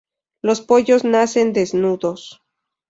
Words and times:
Los 0.41 0.61
pollos 0.61 1.03
nacen 1.03 1.53
desnudos. 1.53 2.41